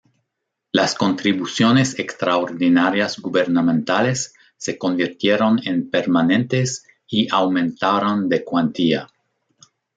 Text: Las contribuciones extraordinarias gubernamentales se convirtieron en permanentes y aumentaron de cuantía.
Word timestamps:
Las 0.71 0.95
contribuciones 0.95 1.99
extraordinarias 1.99 3.19
gubernamentales 3.19 4.33
se 4.57 4.75
convirtieron 4.79 5.59
en 5.63 5.91
permanentes 5.91 6.87
y 7.07 7.31
aumentaron 7.31 8.27
de 8.27 8.43
cuantía. 8.43 9.07